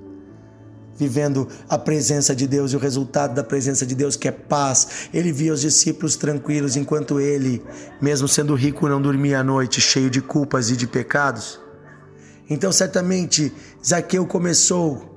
vivendo 0.97 1.49
a 1.69 1.79
presença 1.79 2.35
de 2.35 2.47
Deus 2.47 2.73
e 2.73 2.77
o 2.77 2.79
resultado 2.79 3.35
da 3.35 3.43
presença 3.43 3.85
de 3.85 3.95
Deus, 3.95 4.17
que 4.17 4.29
é 4.29 4.33
paz. 4.33 5.09
Ele 5.13 5.33
via 5.33 5.53
os 5.53 5.61
discípulos 5.61 6.17
tranquilos, 6.17 6.77
enquanto 6.77 7.21
ele, 7.21 7.63
mesmo 8.01 8.29
sendo 8.29 8.55
rico, 8.55 8.89
não 8.89 9.03
dormia 9.03 9.41
à 9.41 9.45
noite, 9.45 9.81
cheio 9.81 10.11
de 10.11 10.21
culpas 10.21 10.71
e 10.71 10.77
de 10.77 10.87
pecados. 10.87 11.61
Então, 12.49 12.71
certamente, 12.71 13.53
Zaqueu 13.85 14.27
começou 14.27 15.11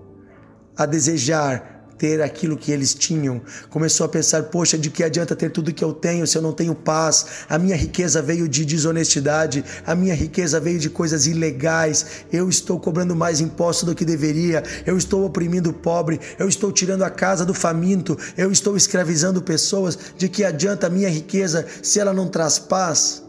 a 0.77 0.85
desejar 0.85 1.74
ter 1.97 2.21
aquilo 2.21 2.57
que 2.57 2.71
eles 2.71 2.93
tinham. 2.93 3.41
Começou 3.69 4.05
a 4.05 4.09
pensar: 4.09 4.43
poxa, 4.43 4.77
de 4.77 4.89
que 4.89 5.03
adianta 5.03 5.35
ter 5.35 5.51
tudo 5.51 5.73
que 5.73 5.83
eu 5.83 5.93
tenho 5.93 6.27
se 6.27 6.37
eu 6.37 6.41
não 6.41 6.53
tenho 6.53 6.75
paz? 6.75 7.25
A 7.49 7.57
minha 7.57 7.75
riqueza 7.75 8.21
veio 8.21 8.47
de 8.47 8.65
desonestidade, 8.65 9.63
a 9.85 9.95
minha 9.95 10.13
riqueza 10.13 10.59
veio 10.59 10.79
de 10.79 10.89
coisas 10.89 11.27
ilegais. 11.27 12.25
Eu 12.31 12.49
estou 12.49 12.79
cobrando 12.79 13.15
mais 13.15 13.39
imposto 13.39 13.85
do 13.85 13.95
que 13.95 14.05
deveria, 14.05 14.63
eu 14.85 14.97
estou 14.97 15.25
oprimindo 15.25 15.69
o 15.69 15.73
pobre, 15.73 16.19
eu 16.37 16.47
estou 16.47 16.71
tirando 16.71 17.03
a 17.03 17.09
casa 17.09 17.45
do 17.45 17.53
faminto, 17.53 18.17
eu 18.37 18.51
estou 18.51 18.75
escravizando 18.75 19.41
pessoas. 19.41 19.97
De 20.17 20.29
que 20.29 20.43
adianta 20.43 20.87
a 20.87 20.89
minha 20.89 21.09
riqueza 21.09 21.65
se 21.81 21.99
ela 21.99 22.13
não 22.13 22.27
traz 22.27 22.59
paz? 22.59 23.23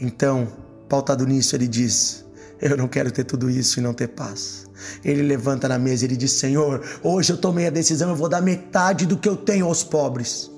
Então, 0.00 0.48
pautado 0.88 1.24
nisso, 1.26 1.54
ele 1.54 1.68
diz: 1.68 2.24
Eu 2.60 2.76
não 2.76 2.86
quero 2.86 3.10
ter 3.10 3.24
tudo 3.24 3.50
isso 3.50 3.80
e 3.80 3.82
não 3.82 3.92
ter 3.92 4.08
paz. 4.08 4.66
Ele 5.04 5.22
levanta 5.22 5.68
na 5.68 5.78
mesa 5.78 6.04
e 6.04 6.08
ele 6.08 6.16
diz: 6.16 6.32
Senhor, 6.32 6.82
hoje 7.02 7.32
eu 7.32 7.36
tomei 7.36 7.66
a 7.66 7.70
decisão, 7.70 8.10
eu 8.10 8.16
vou 8.16 8.28
dar 8.28 8.40
metade 8.40 9.06
do 9.06 9.16
que 9.16 9.28
eu 9.28 9.36
tenho 9.36 9.66
aos 9.66 9.82
pobres. 9.82 10.50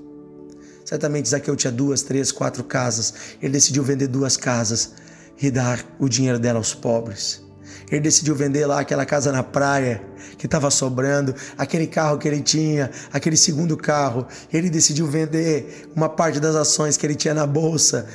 Certamente 0.85 1.31
Zaqueu 1.31 1.57
tinha 1.57 1.73
duas, 1.73 2.03
três, 2.03 2.31
quatro 2.31 2.63
casas. 2.63 3.15
Ele 3.41 3.53
decidiu 3.53 3.83
vender 3.83 4.07
duas 4.07 4.37
casas 4.37 4.93
e 5.41 5.51
dar 5.51 5.85
o 5.99 6.09
dinheiro 6.09 6.39
dela 6.39 6.59
aos 6.59 6.75
pobres. 6.75 7.43
Ele 7.91 8.01
decidiu 8.01 8.35
vender 8.35 8.67
lá 8.67 8.81
aquela 8.81 9.07
casa 9.07 9.33
na 9.33 9.43
praia 9.43 10.03
que 10.39 10.47
estava 10.47 10.71
sobrando, 10.71 11.35
aquele 11.57 11.87
carro 11.87 12.19
que 12.19 12.29
ele 12.29 12.41
tinha, 12.41 12.91
aquele 13.13 13.37
segundo 13.37 13.77
carro. 13.77 14.27
Ele 14.53 14.69
decidiu 14.69 15.07
vender 15.07 15.89
uma 15.95 16.09
parte 16.09 16.39
das 16.39 16.55
ações 16.55 16.97
que 16.97 17.07
ele 17.07 17.15
tinha 17.15 17.35
na 17.35 17.47
bolsa. 17.47 18.07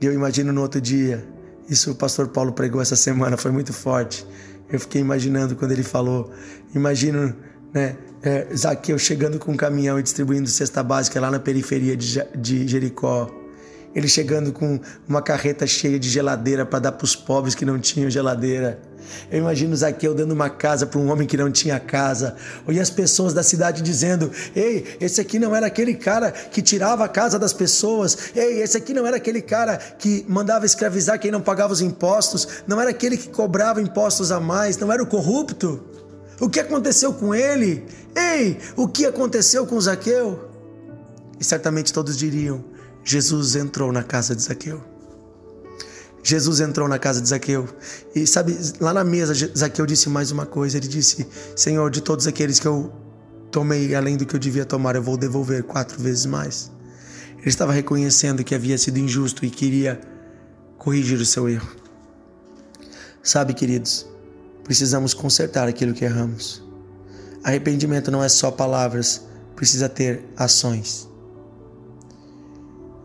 E 0.00 0.06
eu 0.06 0.12
imagino 0.12 0.52
no 0.52 0.60
outro 0.62 0.80
dia, 0.80 1.26
isso 1.68 1.92
o 1.92 1.94
pastor 1.94 2.28
Paulo 2.28 2.52
pregou 2.52 2.80
essa 2.80 2.96
semana, 2.96 3.36
foi 3.36 3.50
muito 3.50 3.72
forte. 3.72 4.26
Eu 4.70 4.80
fiquei 4.80 5.00
imaginando 5.00 5.56
quando 5.56 5.72
ele 5.72 5.82
falou. 5.82 6.30
Imagino, 6.74 7.34
né? 7.72 7.96
É, 8.22 8.46
Zaqueu 8.56 8.98
chegando 8.98 9.38
com 9.38 9.52
um 9.52 9.56
caminhão 9.56 9.98
e 10.00 10.02
distribuindo 10.02 10.48
cesta 10.48 10.82
básica 10.82 11.20
lá 11.20 11.30
na 11.30 11.38
periferia 11.38 11.96
de, 11.96 12.22
de 12.34 12.66
Jericó. 12.66 13.30
Ele 13.94 14.08
chegando 14.08 14.52
com 14.52 14.80
uma 15.08 15.22
carreta 15.22 15.66
cheia 15.66 15.98
de 15.98 16.08
geladeira 16.08 16.66
para 16.66 16.78
dar 16.80 16.92
para 16.92 17.04
os 17.04 17.14
pobres 17.14 17.54
que 17.54 17.64
não 17.64 17.78
tinham 17.78 18.10
geladeira. 18.10 18.80
Eu 19.30 19.38
imagino 19.38 19.76
Zaqueu 19.76 20.14
dando 20.14 20.32
uma 20.32 20.50
casa 20.50 20.86
para 20.86 20.98
um 20.98 21.10
homem 21.10 21.26
que 21.26 21.36
não 21.36 21.50
tinha 21.50 21.78
casa. 21.78 22.36
E 22.68 22.80
as 22.80 22.90
pessoas 22.90 23.32
da 23.32 23.42
cidade 23.42 23.82
dizendo: 23.82 24.30
Ei, 24.54 24.96
esse 25.00 25.20
aqui 25.20 25.38
não 25.38 25.54
era 25.54 25.66
aquele 25.66 25.94
cara 25.94 26.30
que 26.30 26.62
tirava 26.62 27.04
a 27.04 27.08
casa 27.08 27.38
das 27.38 27.52
pessoas. 27.52 28.30
Ei, 28.34 28.62
esse 28.62 28.76
aqui 28.76 28.92
não 28.92 29.06
era 29.06 29.16
aquele 29.16 29.42
cara 29.42 29.76
que 29.76 30.24
mandava 30.28 30.66
escravizar 30.66 31.18
quem 31.18 31.30
não 31.30 31.40
pagava 31.40 31.72
os 31.72 31.80
impostos. 31.80 32.48
Não 32.66 32.80
era 32.80 32.90
aquele 32.90 33.16
que 33.16 33.28
cobrava 33.28 33.80
impostos 33.80 34.32
a 34.32 34.40
mais. 34.40 34.76
Não 34.76 34.92
era 34.92 35.02
o 35.02 35.06
corrupto. 35.06 35.84
O 36.40 36.48
que 36.48 36.58
aconteceu 36.58 37.12
com 37.12 37.34
ele? 37.34 37.84
Ei, 38.16 38.58
o 38.76 38.88
que 38.88 39.06
aconteceu 39.06 39.66
com 39.66 39.80
Zaqueu? 39.80 40.50
E 41.38 41.44
certamente 41.44 41.92
todos 41.92 42.16
diriam: 42.16 42.64
Jesus 43.04 43.54
entrou 43.54 43.92
na 43.92 44.02
casa 44.02 44.34
de 44.34 44.42
Zaqueu. 44.42 44.82
Jesus 46.22 46.60
entrou 46.60 46.88
na 46.88 46.98
casa 46.98 47.20
de 47.20 47.28
Zaqueu 47.28 47.68
e 48.14 48.26
sabe, 48.26 48.56
lá 48.80 48.94
na 48.94 49.04
mesa 49.04 49.34
Zaqueu 49.56 49.84
disse 49.84 50.08
mais 50.08 50.30
uma 50.30 50.46
coisa, 50.46 50.78
ele 50.78 50.88
disse: 50.88 51.26
"Senhor, 51.54 51.90
de 51.90 52.00
todos 52.00 52.26
aqueles 52.26 52.58
que 52.58 52.66
eu 52.66 52.90
tomei 53.50 53.94
além 53.94 54.16
do 54.16 54.24
que 54.24 54.34
eu 54.34 54.40
devia 54.40 54.64
tomar, 54.64 54.96
eu 54.96 55.02
vou 55.02 55.18
devolver 55.18 55.62
quatro 55.64 56.02
vezes 56.02 56.24
mais". 56.24 56.72
Ele 57.36 57.50
estava 57.50 57.74
reconhecendo 57.74 58.42
que 58.42 58.54
havia 58.54 58.78
sido 58.78 58.98
injusto 58.98 59.44
e 59.44 59.50
queria 59.50 60.00
corrigir 60.78 61.18
o 61.18 61.26
seu 61.26 61.46
erro. 61.46 61.68
Sabe, 63.22 63.52
queridos, 63.52 64.06
precisamos 64.64 65.12
consertar 65.12 65.68
aquilo 65.68 65.92
que 65.92 66.06
erramos. 66.06 66.62
Arrependimento 67.42 68.10
não 68.10 68.24
é 68.24 68.30
só 68.30 68.50
palavras, 68.50 69.26
precisa 69.54 69.90
ter 69.90 70.24
ações. 70.34 71.06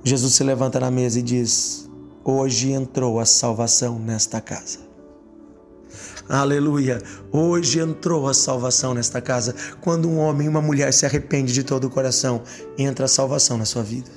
Jesus 0.04 0.34
se 0.34 0.44
levanta 0.44 0.80
na 0.80 0.90
mesa 0.90 1.20
e 1.20 1.22
diz: 1.22 1.90
Hoje 2.24 2.72
entrou 2.72 3.20
a 3.20 3.26
salvação 3.26 4.00
nesta 4.00 4.40
casa. 4.40 4.80
Aleluia! 6.28 7.02
Hoje 7.32 7.80
entrou 7.80 8.28
a 8.28 8.34
salvação 8.34 8.94
nesta 8.94 9.20
casa. 9.20 9.56
Quando 9.82 10.08
um 10.08 10.18
homem 10.18 10.46
e 10.46 10.50
uma 10.50 10.62
mulher 10.62 10.94
se 10.94 11.06
arrepende 11.06 11.52
de 11.52 11.64
todo 11.64 11.86
o 11.86 11.90
coração, 11.90 12.44
entra 12.78 13.06
a 13.06 13.10
salvação 13.10 13.58
na 13.58 13.66
sua 13.66 13.84
vida. 13.84 14.10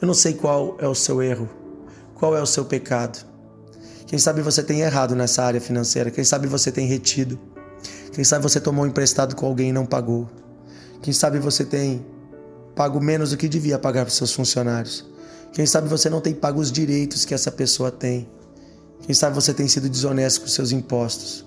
Eu 0.00 0.06
não 0.06 0.14
sei 0.14 0.34
qual 0.34 0.76
é 0.78 0.86
o 0.86 0.94
seu 0.94 1.20
erro, 1.20 1.48
qual 2.14 2.36
é 2.36 2.40
o 2.40 2.46
seu 2.46 2.64
pecado. 2.64 3.26
Quem 4.06 4.18
sabe 4.18 4.40
você 4.40 4.62
tem 4.62 4.80
errado 4.80 5.14
nessa 5.14 5.42
área 5.42 5.60
financeira, 5.60 6.10
quem 6.10 6.24
sabe 6.24 6.46
você 6.46 6.72
tem 6.72 6.86
retido, 6.86 7.38
quem 8.12 8.24
sabe 8.24 8.42
você 8.42 8.60
tomou 8.60 8.86
emprestado 8.86 9.34
com 9.34 9.46
alguém 9.46 9.70
e 9.70 9.72
não 9.72 9.84
pagou, 9.84 10.30
quem 11.02 11.12
sabe 11.12 11.38
você 11.38 11.64
tem 11.64 12.06
pago 12.78 13.00
menos 13.00 13.30
do 13.30 13.36
que 13.36 13.48
devia 13.48 13.76
pagar 13.76 14.04
para 14.04 14.14
seus 14.14 14.32
funcionários, 14.32 15.04
quem 15.52 15.66
sabe 15.66 15.88
você 15.88 16.08
não 16.08 16.20
tem 16.20 16.32
pago 16.32 16.60
os 16.60 16.70
direitos 16.70 17.24
que 17.24 17.34
essa 17.34 17.50
pessoa 17.50 17.90
tem, 17.90 18.30
quem 19.00 19.12
sabe 19.12 19.34
você 19.34 19.52
tem 19.52 19.66
sido 19.66 19.88
desonesto 19.88 20.42
com 20.42 20.46
seus 20.46 20.70
impostos, 20.70 21.44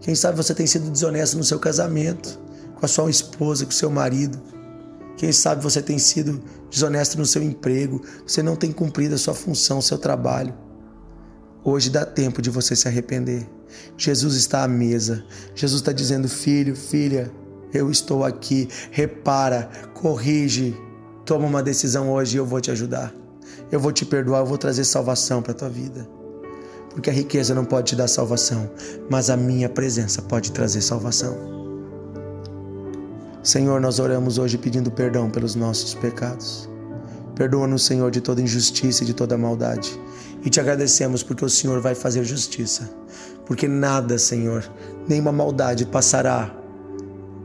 quem 0.00 0.14
sabe 0.14 0.36
você 0.36 0.54
tem 0.54 0.68
sido 0.68 0.88
desonesto 0.88 1.36
no 1.36 1.42
seu 1.42 1.58
casamento, 1.58 2.38
com 2.76 2.86
a 2.86 2.88
sua 2.88 3.10
esposa, 3.10 3.64
com 3.64 3.72
o 3.72 3.74
seu 3.74 3.90
marido. 3.90 4.40
Quem 5.16 5.32
sabe 5.32 5.60
você 5.60 5.82
tem 5.82 5.98
sido 5.98 6.40
desonesto 6.70 7.18
no 7.18 7.26
seu 7.26 7.42
emprego, 7.42 8.00
você 8.24 8.40
não 8.40 8.54
tem 8.54 8.70
cumprido 8.70 9.16
a 9.16 9.18
sua 9.18 9.34
função, 9.34 9.78
o 9.78 9.82
seu 9.82 9.98
trabalho. 9.98 10.54
Hoje 11.64 11.90
dá 11.90 12.06
tempo 12.06 12.40
de 12.40 12.48
você 12.48 12.76
se 12.76 12.86
arrepender. 12.86 13.44
Jesus 13.98 14.36
está 14.36 14.62
à 14.62 14.68
mesa. 14.68 15.24
Jesus 15.52 15.82
está 15.82 15.92
dizendo: 15.92 16.28
Filho, 16.28 16.76
filha, 16.76 17.30
eu 17.72 17.90
estou 17.90 18.24
aqui. 18.24 18.68
Repara, 18.90 19.68
corrige, 19.94 20.76
toma 21.24 21.46
uma 21.46 21.62
decisão 21.62 22.10
hoje 22.10 22.36
e 22.36 22.38
eu 22.38 22.46
vou 22.46 22.60
te 22.60 22.70
ajudar. 22.70 23.14
Eu 23.70 23.78
vou 23.78 23.92
te 23.92 24.04
perdoar, 24.04 24.40
eu 24.40 24.46
vou 24.46 24.58
trazer 24.58 24.84
salvação 24.84 25.42
para 25.42 25.54
tua 25.54 25.68
vida. 25.68 26.08
Porque 26.90 27.08
a 27.08 27.12
riqueza 27.12 27.54
não 27.54 27.64
pode 27.64 27.88
te 27.88 27.96
dar 27.96 28.08
salvação, 28.08 28.68
mas 29.08 29.30
a 29.30 29.36
minha 29.36 29.68
presença 29.68 30.20
pode 30.20 30.50
trazer 30.50 30.82
salvação. 30.82 31.36
Senhor, 33.42 33.80
nós 33.80 33.98
oramos 33.98 34.38
hoje 34.38 34.58
pedindo 34.58 34.90
perdão 34.90 35.30
pelos 35.30 35.54
nossos 35.54 35.94
pecados. 35.94 36.68
Perdoa-nos, 37.34 37.86
Senhor, 37.86 38.10
de 38.10 38.20
toda 38.20 38.42
injustiça 38.42 39.02
e 39.02 39.06
de 39.06 39.14
toda 39.14 39.38
maldade. 39.38 39.98
E 40.44 40.50
te 40.50 40.60
agradecemos 40.60 41.22
porque 41.22 41.44
o 41.44 41.48
Senhor 41.48 41.80
vai 41.80 41.94
fazer 41.94 42.24
justiça. 42.24 42.90
Porque 43.46 43.66
nada, 43.66 44.18
Senhor, 44.18 44.68
nenhuma 45.08 45.32
maldade 45.32 45.86
passará 45.86 46.54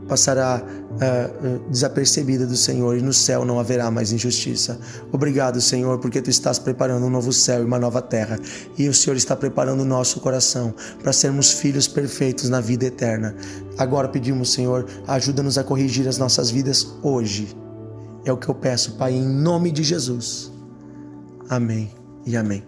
passará 0.08 0.62
uh, 0.62 1.70
desapercebida 1.70 2.46
do 2.46 2.56
Senhor 2.56 2.96
e 2.96 3.02
no 3.02 3.12
céu 3.12 3.44
não 3.44 3.58
haverá 3.58 3.90
mais 3.90 4.12
injustiça. 4.12 4.78
Obrigado, 5.12 5.60
Senhor, 5.60 5.98
porque 5.98 6.22
tu 6.22 6.30
estás 6.30 6.58
preparando 6.58 7.06
um 7.06 7.10
novo 7.10 7.32
céu 7.32 7.62
e 7.62 7.64
uma 7.64 7.78
nova 7.78 8.00
terra. 8.00 8.38
E 8.78 8.88
o 8.88 8.94
Senhor 8.94 9.16
está 9.16 9.34
preparando 9.36 9.80
o 9.80 9.84
nosso 9.84 10.20
coração 10.20 10.74
para 11.02 11.12
sermos 11.12 11.52
filhos 11.52 11.88
perfeitos 11.88 12.48
na 12.48 12.60
vida 12.60 12.86
eterna. 12.86 13.34
Agora 13.78 14.08
pedimos, 14.08 14.52
Senhor, 14.52 14.86
ajuda-nos 15.06 15.58
a 15.58 15.64
corrigir 15.64 16.08
as 16.08 16.18
nossas 16.18 16.50
vidas 16.50 16.86
hoje. 17.02 17.56
É 18.24 18.32
o 18.32 18.36
que 18.36 18.48
eu 18.48 18.54
peço, 18.54 18.92
Pai, 18.92 19.12
em 19.12 19.24
nome 19.24 19.70
de 19.70 19.82
Jesus. 19.82 20.52
Amém 21.48 21.90
e 22.24 22.36
amém. 22.36 22.64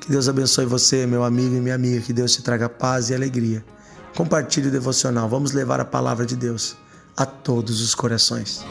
Que 0.00 0.12
Deus 0.12 0.28
abençoe 0.28 0.64
você, 0.64 1.04
meu 1.04 1.24
amigo 1.24 1.56
e 1.56 1.60
minha 1.60 1.74
amiga. 1.74 2.00
Que 2.00 2.12
Deus 2.12 2.32
te 2.32 2.42
traga 2.42 2.68
paz 2.68 3.10
e 3.10 3.14
alegria. 3.14 3.64
Compartilhe 4.16 4.68
o 4.68 4.70
devocional. 4.70 5.28
Vamos 5.28 5.52
levar 5.52 5.78
a 5.78 5.84
palavra 5.84 6.24
de 6.24 6.34
Deus 6.34 6.74
a 7.14 7.26
todos 7.26 7.82
os 7.82 7.94
corações. 7.94 8.64